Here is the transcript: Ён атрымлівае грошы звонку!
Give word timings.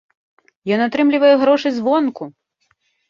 Ён 0.77 0.83
атрымлівае 0.85 1.31
грошы 1.41 1.73
звонку! 1.79 2.23